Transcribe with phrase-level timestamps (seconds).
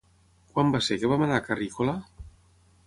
[0.55, 1.97] Quan va ser que vam anar a Carrícola?